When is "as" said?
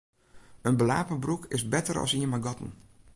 2.03-2.13